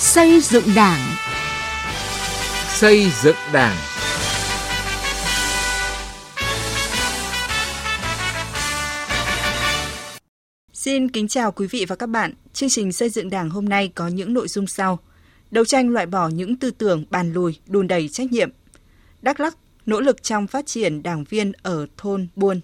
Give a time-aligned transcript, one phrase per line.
[0.00, 0.98] Xây dựng Đảng.
[2.68, 3.76] Xây dựng Đảng.
[10.72, 12.34] Xin kính chào quý vị và các bạn.
[12.52, 14.98] Chương trình xây dựng Đảng hôm nay có những nội dung sau:
[15.50, 18.50] Đấu tranh loại bỏ những tư tưởng bàn lùi, đùn đẩy trách nhiệm.
[19.22, 22.60] Đắk Lắk nỗ lực trong phát triển đảng viên ở thôn buôn.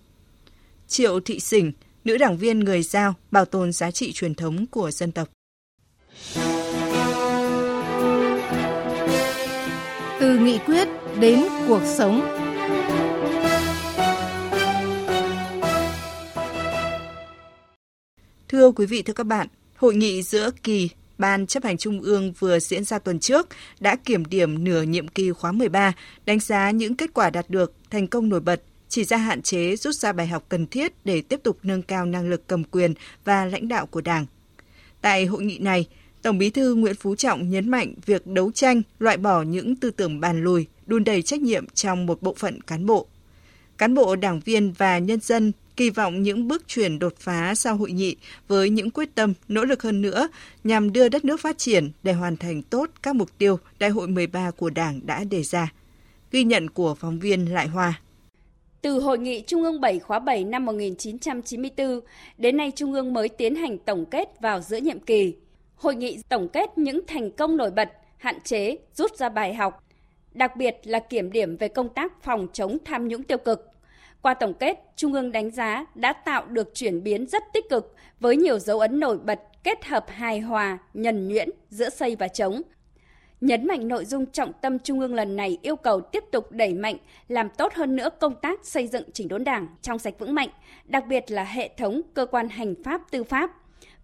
[0.89, 1.73] Triệu Thị Sỉnh,
[2.05, 5.29] nữ đảng viên người Giao bảo tồn giá trị truyền thống của dân tộc.
[10.27, 10.89] Từ nghị quyết
[11.21, 12.21] đến cuộc sống.
[18.49, 22.33] Thưa quý vị, thưa các bạn, hội nghị giữa kỳ Ban chấp hành Trung ương
[22.33, 23.49] vừa diễn ra tuần trước
[23.81, 25.93] đã kiểm điểm nửa nhiệm kỳ khóa 13,
[26.27, 29.77] đánh giá những kết quả đạt được, thành công nổi bật, chỉ ra hạn chế
[29.77, 32.95] rút ra bài học cần thiết để tiếp tục nâng cao năng lực cầm quyền
[33.25, 34.27] và lãnh đạo của Đảng.
[35.01, 35.87] Tại hội nghị này,
[36.27, 39.91] Tổng Bí thư Nguyễn Phú Trọng nhấn mạnh việc đấu tranh, loại bỏ những tư
[39.91, 43.07] tưởng bàn lùi, đun đầy trách nhiệm trong một bộ phận cán bộ.
[43.79, 47.77] Cán bộ, đảng viên và nhân dân kỳ vọng những bước chuyển đột phá sau
[47.77, 48.17] hội nghị
[48.49, 50.29] với những quyết tâm, nỗ lực hơn nữa
[50.65, 54.09] nhằm đưa đất nước phát triển để hoàn thành tốt các mục tiêu Đại hội
[54.09, 55.73] 13 của Đảng đã đề ra.
[56.31, 58.01] Ghi nhận của phóng viên Lại Hoa.
[58.83, 62.01] Từ Hội nghị Trung ương 7 khóa 7 năm 1994,
[62.39, 65.35] đến nay Trung ương mới tiến hành tổng kết vào giữa nhiệm kỳ.
[65.77, 69.85] Hội nghị tổng kết những thành công nổi bật, hạn chế, rút ra bài học,
[70.33, 73.71] đặc biệt là kiểm điểm về công tác phòng chống tham nhũng tiêu cực.
[74.23, 77.95] Qua tổng kết, Trung ương đánh giá đã tạo được chuyển biến rất tích cực
[78.21, 82.29] với nhiều dấu ấn nổi bật kết hợp hài hòa, nhần nhuyễn giữa xây và
[82.29, 82.63] chống.
[83.41, 86.75] Nhấn mạnh nội dung trọng tâm Trung ương lần này yêu cầu tiếp tục đẩy
[86.75, 86.97] mạnh,
[87.29, 90.49] làm tốt hơn nữa công tác xây dựng chỉnh đốn đảng trong sạch vững mạnh,
[90.85, 93.51] đặc biệt là hệ thống cơ quan hành pháp tư pháp.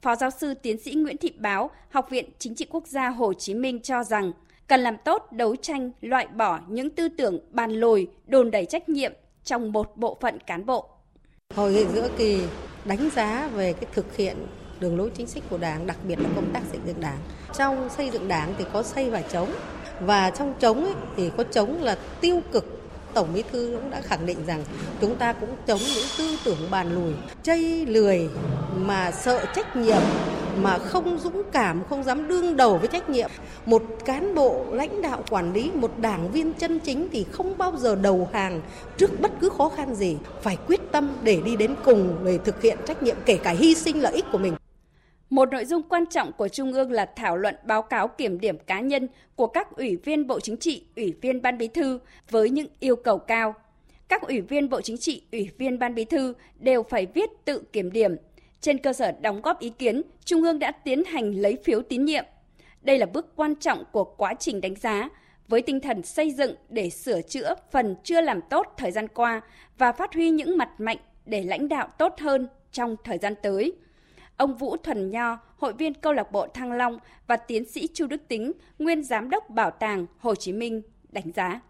[0.02, 3.32] Phó giáo sư tiến sĩ Nguyễn Thị Báo, Học viện Chính trị Quốc gia Hồ
[3.32, 4.32] Chí Minh cho rằng
[4.66, 8.88] cần làm tốt đấu tranh loại bỏ những tư tưởng bàn lùi, đồn đẩy trách
[8.88, 9.12] nhiệm
[9.44, 10.88] trong một bộ phận cán bộ.
[11.54, 12.40] Hội nghị giữa kỳ
[12.84, 14.36] đánh giá về cái thực hiện
[14.80, 17.18] đường lối chính sách của Đảng, đặc biệt là công tác xây dựng Đảng.
[17.54, 19.48] Trong xây dựng Đảng thì có xây và chống.
[20.00, 22.81] Và trong chống ấy, thì có chống là tiêu cực
[23.14, 24.64] Tổng Bí thư cũng đã khẳng định rằng
[25.00, 27.12] chúng ta cũng chống những tư tưởng bàn lùi,
[27.42, 28.28] chây lười
[28.76, 30.02] mà sợ trách nhiệm
[30.62, 33.30] mà không dũng cảm, không dám đương đầu với trách nhiệm.
[33.66, 37.72] Một cán bộ lãnh đạo quản lý, một đảng viên chân chính thì không bao
[37.76, 38.60] giờ đầu hàng
[38.96, 42.62] trước bất cứ khó khăn gì, phải quyết tâm để đi đến cùng để thực
[42.62, 44.54] hiện trách nhiệm kể cả hy sinh lợi ích của mình.
[45.32, 48.58] Một nội dung quan trọng của Trung ương là thảo luận báo cáo kiểm điểm
[48.58, 51.98] cá nhân của các ủy viên Bộ Chính trị, ủy viên Ban Bí thư
[52.30, 53.54] với những yêu cầu cao.
[54.08, 57.62] Các ủy viên Bộ Chính trị, ủy viên Ban Bí thư đều phải viết tự
[57.72, 58.16] kiểm điểm.
[58.60, 62.04] Trên cơ sở đóng góp ý kiến, Trung ương đã tiến hành lấy phiếu tín
[62.04, 62.24] nhiệm.
[62.82, 65.08] Đây là bước quan trọng của quá trình đánh giá,
[65.48, 69.40] với tinh thần xây dựng để sửa chữa phần chưa làm tốt thời gian qua
[69.78, 73.72] và phát huy những mặt mạnh để lãnh đạo tốt hơn trong thời gian tới
[74.42, 78.06] ông Vũ Thuần Nho, hội viên câu lạc bộ Thăng Long và tiến sĩ Chu
[78.06, 80.82] Đức Tính, nguyên giám đốc Bảo tàng Hồ Chí Minh
[81.12, 81.60] đánh giá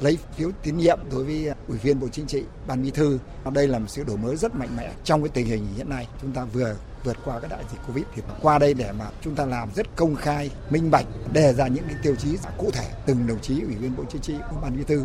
[0.00, 3.18] lấy phiếu tín nhiệm đối với ủy viên Bộ Chính trị, Ban Bí thư.
[3.54, 6.08] Đây là một sự đổi mới rất mạnh mẽ trong cái tình hình hiện nay.
[6.22, 9.34] Chúng ta vừa vượt qua cái đại dịch Covid thì qua đây để mà chúng
[9.34, 12.88] ta làm rất công khai, minh bạch, đề ra những cái tiêu chí cụ thể
[13.06, 15.02] từng đồng chí ủy viên Bộ Chính trị, Ban Bí thư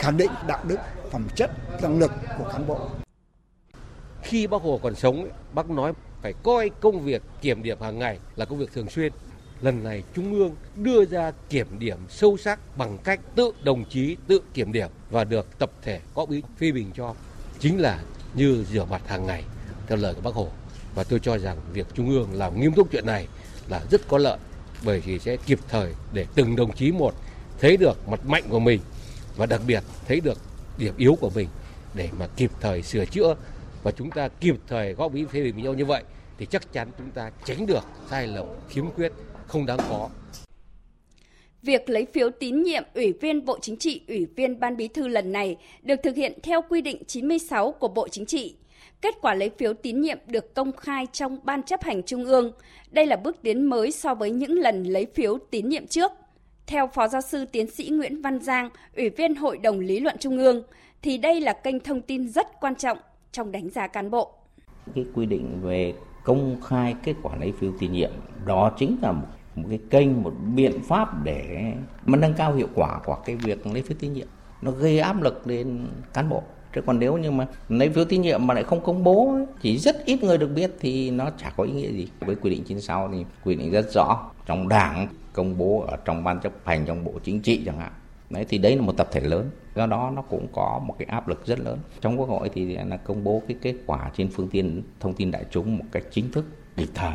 [0.00, 0.78] khẳng định đạo đức,
[1.10, 1.50] phẩm chất,
[1.82, 2.88] năng lực của cán bộ
[4.26, 8.18] khi bác Hồ còn sống, bác nói phải coi công việc kiểm điểm hàng ngày
[8.36, 9.12] là công việc thường xuyên.
[9.60, 14.16] Lần này Trung ương đưa ra kiểm điểm sâu sắc bằng cách tự đồng chí
[14.26, 17.14] tự kiểm điểm và được tập thể có ý phê bình cho.
[17.58, 18.00] Chính là
[18.34, 19.44] như rửa mặt hàng ngày,
[19.86, 20.48] theo lời của bác Hồ.
[20.94, 23.28] Và tôi cho rằng việc Trung ương làm nghiêm túc chuyện này
[23.68, 24.38] là rất có lợi,
[24.84, 27.14] bởi vì sẽ kịp thời để từng đồng chí một
[27.60, 28.80] thấy được mặt mạnh của mình
[29.36, 30.38] và đặc biệt thấy được
[30.78, 31.48] điểm yếu của mình
[31.94, 33.34] để mà kịp thời sửa chữa
[33.86, 36.02] và chúng ta kịp thời góp ý phê bình với nhau như vậy
[36.38, 39.12] thì chắc chắn chúng ta tránh được sai lầm khiếm khuyết
[39.46, 40.08] không đáng có
[41.62, 45.08] Việc lấy phiếu tín nhiệm Ủy viên Bộ Chính trị, Ủy viên Ban Bí thư
[45.08, 48.56] lần này được thực hiện theo quy định 96 của Bộ Chính trị.
[49.00, 52.52] Kết quả lấy phiếu tín nhiệm được công khai trong Ban chấp hành Trung ương.
[52.90, 56.12] Đây là bước tiến mới so với những lần lấy phiếu tín nhiệm trước.
[56.66, 60.16] Theo Phó Giáo sư Tiến sĩ Nguyễn Văn Giang, Ủy viên Hội đồng Lý luận
[60.20, 60.62] Trung ương,
[61.02, 62.98] thì đây là kênh thông tin rất quan trọng
[63.36, 64.30] trong đánh giá cán bộ.
[64.94, 65.94] Cái quy định về
[66.24, 68.10] công khai kết quả lấy phiếu tín nhiệm
[68.44, 71.72] đó chính là một, một cái kênh một biện pháp để
[72.06, 74.26] mà nâng cao hiệu quả của cái việc lấy phiếu tín nhiệm.
[74.62, 76.42] Nó gây áp lực lên cán bộ.
[76.74, 79.78] Chứ còn nếu như mà lấy phiếu tín nhiệm mà lại không công bố chỉ
[79.78, 82.08] rất ít người được biết thì nó chả có ý nghĩa gì.
[82.20, 84.30] Với quy định 96 thì quy định rất rõ.
[84.46, 87.92] Trong đảng công bố ở trong ban chấp hành trong bộ chính trị chẳng hạn
[88.30, 91.06] đấy thì đấy là một tập thể lớn do đó nó cũng có một cái
[91.10, 94.28] áp lực rất lớn trong quốc hội thì là công bố cái kết quả trên
[94.28, 96.44] phương tiện thông tin đại chúng một cách chính thức
[96.76, 97.14] kịp thời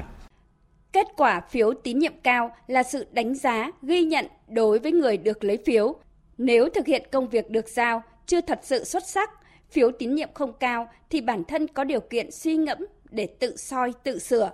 [0.91, 5.17] Kết quả phiếu tín nhiệm cao là sự đánh giá, ghi nhận đối với người
[5.17, 5.95] được lấy phiếu.
[6.37, 9.29] Nếu thực hiện công việc được giao chưa thật sự xuất sắc,
[9.69, 12.77] phiếu tín nhiệm không cao thì bản thân có điều kiện suy ngẫm
[13.09, 14.51] để tự soi, tự sửa.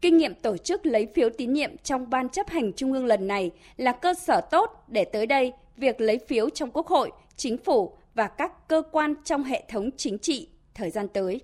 [0.00, 3.26] Kinh nghiệm tổ chức lấy phiếu tín nhiệm trong Ban chấp hành Trung ương lần
[3.26, 7.58] này là cơ sở tốt để tới đây việc lấy phiếu trong Quốc hội, Chính
[7.58, 11.40] phủ và các cơ quan trong hệ thống chính trị thời gian tới.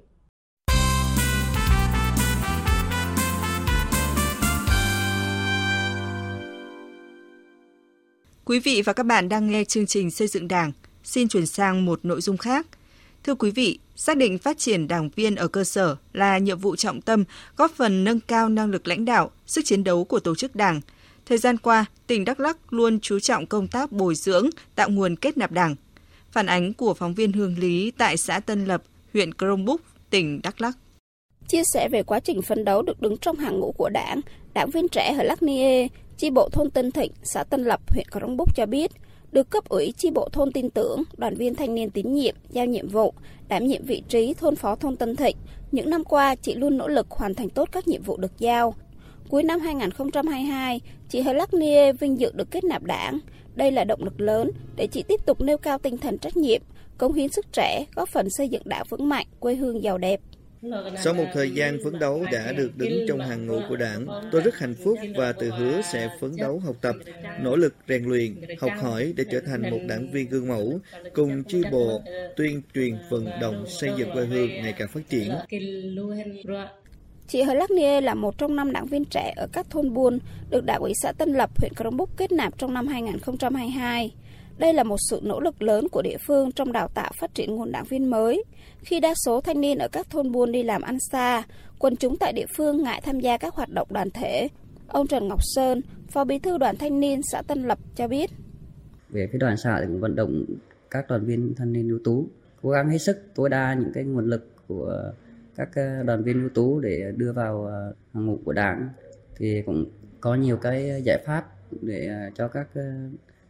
[8.44, 10.72] Quý vị và các bạn đang nghe chương trình Xây dựng Đảng.
[11.04, 12.66] Xin chuyển sang một nội dung khác.
[13.24, 16.76] Thưa quý vị, xác định phát triển đảng viên ở cơ sở là nhiệm vụ
[16.76, 17.24] trọng tâm,
[17.56, 20.80] góp phần nâng cao năng lực lãnh đạo, sức chiến đấu của tổ chức đảng.
[21.26, 25.16] Thời gian qua, tỉnh Đắk Lắk luôn chú trọng công tác bồi dưỡng, tạo nguồn
[25.16, 25.74] kết nạp đảng.
[26.30, 28.82] Phản ánh của phóng viên Hương Lý tại xã Tân Lập,
[29.12, 29.80] huyện Crong Búc,
[30.10, 30.78] tỉnh Đắk Lắk.
[31.48, 34.20] Chia sẻ về quá trình phấn đấu được đứng trong hàng ngũ của đảng,
[34.54, 35.88] đảng viên trẻ ở Lắc Nie,
[36.18, 38.90] chi bộ thôn Tân Thịnh, xã Tân Lập, huyện Crong Búc cho biết,
[39.32, 42.66] được cấp ủy chi bộ thôn tin tưởng, đoàn viên thanh niên tín nhiệm, giao
[42.66, 43.14] nhiệm vụ,
[43.48, 45.36] đảm nhiệm vị trí thôn phó thôn Tân Thịnh.
[45.72, 48.74] Những năm qua, chị luôn nỗ lực hoàn thành tốt các nhiệm vụ được giao.
[49.34, 53.18] Cuối năm 2022, chị Hờ Lắc Nie vinh dự được kết nạp đảng.
[53.54, 56.62] Đây là động lực lớn để chị tiếp tục nêu cao tinh thần trách nhiệm,
[56.98, 60.20] cống hiến sức trẻ, góp phần xây dựng đảng vững mạnh, quê hương giàu đẹp.
[61.04, 64.40] Sau một thời gian phấn đấu đã được đứng trong hàng ngũ của đảng, tôi
[64.40, 66.94] rất hạnh phúc và tự hứa sẽ phấn đấu học tập,
[67.40, 70.78] nỗ lực rèn luyện, học hỏi để trở thành một đảng viên gương mẫu,
[71.14, 72.02] cùng chi bộ
[72.36, 75.30] tuyên truyền vận động xây dựng quê hương ngày càng phát triển.
[77.28, 80.18] Chị Hờ Lắc Nia là một trong năm đảng viên trẻ ở các thôn buôn
[80.50, 84.14] được Đảng ủy xã Tân Lập, huyện Crong Búc kết nạp trong năm 2022.
[84.58, 87.56] Đây là một sự nỗ lực lớn của địa phương trong đào tạo phát triển
[87.56, 88.44] nguồn đảng viên mới.
[88.82, 91.42] Khi đa số thanh niên ở các thôn buôn đi làm ăn xa,
[91.78, 94.48] quần chúng tại địa phương ngại tham gia các hoạt động đoàn thể.
[94.88, 98.30] Ông Trần Ngọc Sơn, Phó Bí thư đoàn thanh niên xã Tân Lập cho biết.
[99.10, 100.44] Về phía đoàn xã thì cũng vận động
[100.90, 102.26] các đoàn viên thanh niên ưu tú
[102.62, 105.12] cố gắng hết sức tối đa những cái nguồn lực của
[105.56, 108.88] các ờ, đoàn viên ưu tú để đưa vào ờ, hàng ngũ của đảng
[109.36, 109.84] thì cũng
[110.20, 111.44] có nhiều cái giải pháp
[111.82, 112.68] để ờ, cho các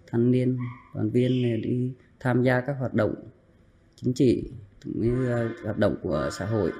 [0.07, 0.59] thanh niên
[0.95, 3.15] đoàn viên đi tham gia các hoạt động
[3.97, 4.45] chính trị
[4.85, 6.73] cũng như hoạt động của xã hội.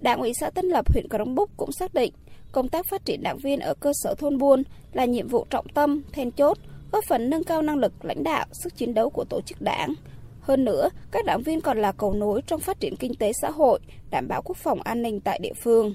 [0.00, 2.12] Đảng ủy xã Tân Lập, huyện Crong Búc cũng xác định
[2.52, 4.62] công tác phát triển đảng viên ở cơ sở thôn buôn
[4.92, 6.58] là nhiệm vụ trọng tâm, then chốt,
[6.92, 9.94] góp phần nâng cao năng lực lãnh đạo, sức chiến đấu của tổ chức đảng.
[10.40, 13.50] Hơn nữa, các đảng viên còn là cầu nối trong phát triển kinh tế xã
[13.50, 15.94] hội, đảm bảo quốc phòng an ninh tại địa phương.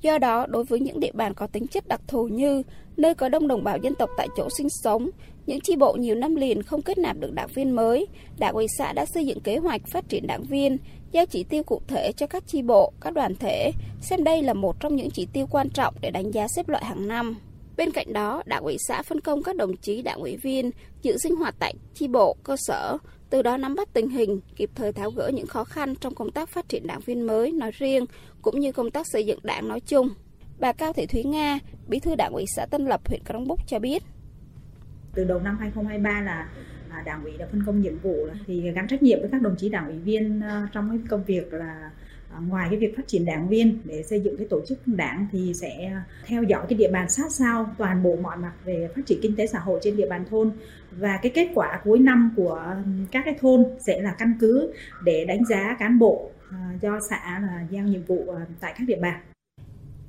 [0.00, 2.62] Do đó, đối với những địa bàn có tính chất đặc thù như
[2.96, 5.10] nơi có đông đồng bào dân tộc tại chỗ sinh sống,
[5.46, 8.06] những chi bộ nhiều năm liền không kết nạp được đảng viên mới,
[8.38, 10.76] Đảng ủy xã đã xây dựng kế hoạch phát triển đảng viên,
[11.12, 14.54] giao chỉ tiêu cụ thể cho các chi bộ, các đoàn thể, xem đây là
[14.54, 17.36] một trong những chỉ tiêu quan trọng để đánh giá xếp loại hàng năm.
[17.76, 20.70] Bên cạnh đó, Đảng ủy xã phân công các đồng chí đảng ủy viên
[21.02, 22.98] giữ sinh hoạt tại chi bộ, cơ sở,
[23.30, 26.30] từ đó nắm bắt tình hình, kịp thời tháo gỡ những khó khăn trong công
[26.30, 28.04] tác phát triển đảng viên mới nói riêng,
[28.42, 30.08] cũng như công tác xây dựng đảng nói chung.
[30.58, 31.58] Bà Cao Thị Thúy Nga,
[31.88, 34.02] Bí thư Đảng ủy xã Tân Lập, huyện Crong Búc cho biết.
[35.14, 36.48] Từ đầu năm 2023 là
[37.04, 39.68] đảng ủy đã phân công nhiệm vụ thì gắn trách nhiệm với các đồng chí
[39.68, 41.90] đảng ủy viên ờ, trong cái công việc là
[42.34, 45.26] À, ngoài cái việc phát triển đảng viên để xây dựng cái tổ chức đảng
[45.32, 45.92] thì sẽ
[46.26, 49.36] theo dõi cái địa bàn sát sao toàn bộ mọi mặt về phát triển kinh
[49.36, 50.50] tế xã hội trên địa bàn thôn
[50.90, 52.74] và cái kết quả cuối năm của
[53.10, 54.72] các cái thôn sẽ là căn cứ
[55.04, 58.84] để đánh giá cán bộ à, do xã là giao nhiệm vụ à, tại các
[58.88, 59.20] địa bàn.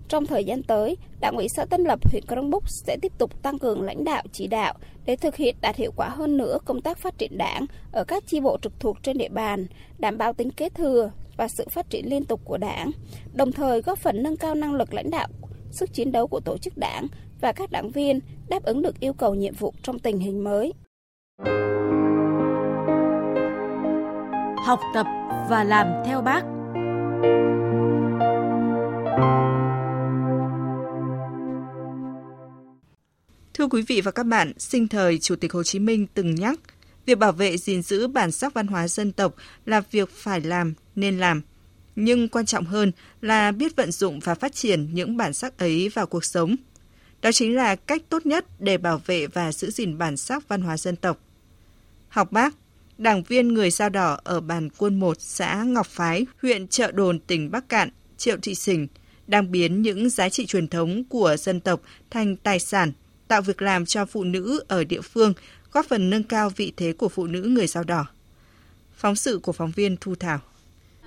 [0.07, 3.43] Trong thời gian tới, Đảng ủy xã Tân Lập, huyện Crong Búc sẽ tiếp tục
[3.43, 4.73] tăng cường lãnh đạo chỉ đạo
[5.05, 8.23] để thực hiện đạt hiệu quả hơn nữa công tác phát triển đảng ở các
[8.27, 9.65] chi bộ trực thuộc trên địa bàn,
[9.99, 12.91] đảm bảo tính kế thừa và sự phát triển liên tục của đảng,
[13.33, 15.27] đồng thời góp phần nâng cao năng lực lãnh đạo,
[15.71, 17.07] sức chiến đấu của tổ chức đảng
[17.41, 18.19] và các đảng viên
[18.49, 20.73] đáp ứng được yêu cầu nhiệm vụ trong tình hình mới.
[24.65, 25.05] Học tập
[25.49, 26.41] và làm theo bác.
[33.53, 36.59] Thưa quý vị và các bạn, sinh thời Chủ tịch Hồ Chí Minh từng nhắc,
[37.05, 39.35] việc bảo vệ gìn giữ bản sắc văn hóa dân tộc
[39.65, 41.41] là việc phải làm, nên làm.
[41.95, 45.89] Nhưng quan trọng hơn là biết vận dụng và phát triển những bản sắc ấy
[45.89, 46.55] vào cuộc sống.
[47.21, 50.61] Đó chính là cách tốt nhất để bảo vệ và giữ gìn bản sắc văn
[50.61, 51.17] hóa dân tộc.
[52.09, 52.55] Học bác,
[52.97, 57.19] đảng viên người sao Đỏ ở bản Quân 1, xã Ngọc Phái, huyện Trợ Đồn,
[57.19, 58.87] tỉnh Bắc Cạn, Triệu Thị Sình,
[59.27, 62.91] đang biến những giá trị truyền thống của dân tộc thành tài sản,
[63.27, 65.33] tạo việc làm cho phụ nữ ở địa phương,
[65.71, 68.05] góp phần nâng cao vị thế của phụ nữ người sao Đỏ.
[68.95, 70.39] Phóng sự của phóng viên Thu Thảo.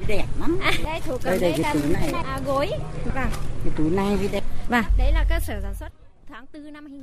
[0.06, 0.58] Đẹp lắm.
[0.62, 2.12] À, đây thủ cầm đây, đây cái túi này.
[2.24, 2.70] À, gối.
[3.14, 3.28] Vâng.
[3.64, 4.44] Cái túi này với đẹp.
[4.68, 4.84] Vâng.
[4.98, 5.88] Đấy là cơ sở sản xuất.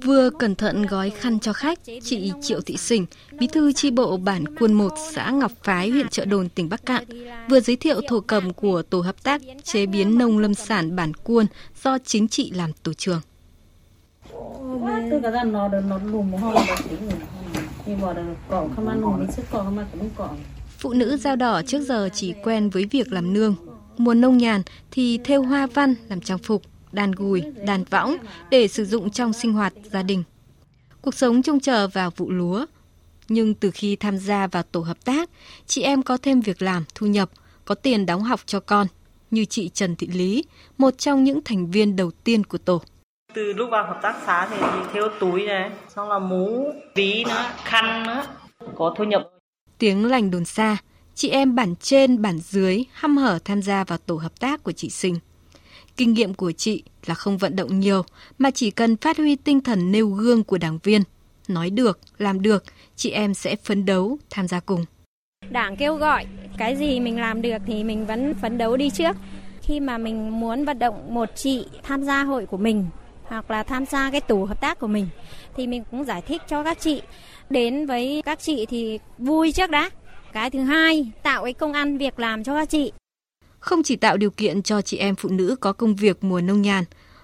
[0.03, 4.17] Vừa cẩn thận gói khăn cho khách, chị Triệu Thị Sình, bí thư chi bộ
[4.17, 7.03] bản Quân 1 xã Ngọc Phái, huyện Trợ Đồn, tỉnh Bắc Cạn,
[7.49, 11.11] vừa giới thiệu thổ cầm của tổ hợp tác chế biến nông lâm sản bản
[11.23, 11.47] Quân
[11.83, 13.21] do chính chị làm tổ trưởng.
[20.81, 23.55] Phụ nữ dao đỏ trước giờ chỉ quen với việc làm nương.
[23.97, 24.61] Mùa nông nhàn
[24.91, 26.61] thì thêu hoa văn làm trang phục
[26.91, 28.17] đàn gùi, đàn võng
[28.49, 30.23] để sử dụng trong sinh hoạt gia đình.
[31.01, 32.65] Cuộc sống trông chờ vào vụ lúa.
[33.27, 35.29] Nhưng từ khi tham gia vào tổ hợp tác,
[35.65, 37.29] chị em có thêm việc làm, thu nhập,
[37.65, 38.87] có tiền đóng học cho con,
[39.31, 40.43] như chị Trần Thị Lý,
[40.77, 42.81] một trong những thành viên đầu tiên của tổ.
[43.33, 44.57] Từ lúc vào hợp tác xã thì
[44.93, 48.25] theo túi này, xong là mũ, ví nữa, khăn nữa,
[48.75, 49.29] có thu nhập.
[49.81, 50.77] Tiếng lành đồn xa,
[51.15, 54.71] chị em bản trên, bản dưới hăm hở tham gia vào tổ hợp tác của
[54.71, 55.19] chị Sinh.
[55.97, 58.03] Kinh nghiệm của chị là không vận động nhiều,
[58.37, 61.01] mà chỉ cần phát huy tinh thần nêu gương của đảng viên.
[61.47, 62.63] Nói được, làm được,
[62.95, 64.85] chị em sẽ phấn đấu, tham gia cùng.
[65.49, 66.25] Đảng kêu gọi,
[66.57, 69.15] cái gì mình làm được thì mình vẫn phấn đấu đi trước.
[69.61, 72.85] Khi mà mình muốn vận động một chị tham gia hội của mình,
[73.23, 75.07] hoặc là tham gia cái tổ hợp tác của mình,
[75.55, 77.01] thì mình cũng giải thích cho các chị.
[77.51, 79.89] Đến với các chị thì vui trước đã.
[80.33, 82.91] Cái thứ hai, tạo cái công ăn việc làm cho các chị
[83.59, 86.61] không chỉ tạo điều kiện cho chị em phụ nữ có công việc mùa nông
[86.61, 86.83] nhàn,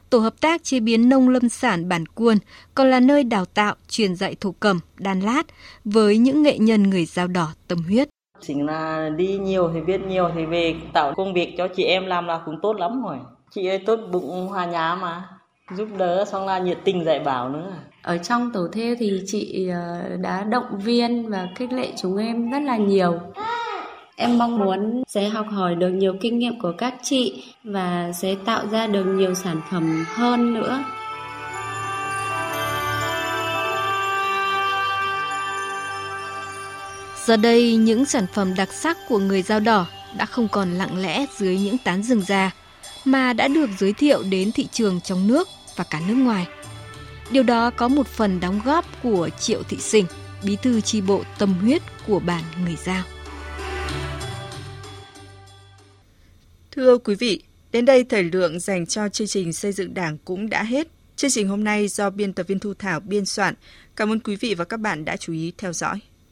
[0.09, 2.37] Tổ hợp tác chế biến nông lâm sản bản Cuôn
[2.75, 5.43] còn là nơi đào tạo, truyền dạy thổ cẩm, đan lát
[5.85, 8.09] với những nghệ nhân người dao đỏ tâm huyết.
[8.41, 12.05] Chính là đi nhiều thì biết nhiều thì về tạo công việc cho chị em
[12.05, 13.17] làm là cũng tốt lắm rồi.
[13.51, 15.29] Chị ấy tốt bụng hòa nhã mà,
[15.77, 17.73] giúp đỡ xong là nhiệt tình dạy bảo nữa.
[18.07, 22.51] Ở trong tổ theo thì chị ờ, đã động viên và khích lệ chúng em
[22.51, 23.19] rất là nhiều.
[24.15, 28.35] Em mong muốn sẽ học hỏi được nhiều kinh nghiệm của các chị và sẽ
[28.45, 30.83] tạo ra được nhiều sản phẩm hơn nữa.
[37.25, 39.85] Giờ đây, những sản phẩm đặc sắc của người dao đỏ
[40.17, 42.51] đã không còn lặng lẽ dưới những tán rừng già,
[43.05, 46.47] mà đã được giới thiệu đến thị trường trong nước và cả nước ngoài.
[47.31, 50.05] Điều đó có một phần đóng góp của Triệu Thị Sinh,
[50.43, 53.03] bí thư tri bộ tâm huyết của bản người Giao.
[56.71, 60.49] Thưa quý vị, đến đây thời lượng dành cho chương trình xây dựng đảng cũng
[60.49, 60.87] đã hết.
[61.15, 63.53] Chương trình hôm nay do biên tập viên Thu Thảo biên soạn.
[63.95, 65.99] Cảm ơn quý vị và các bạn đã chú ý theo dõi.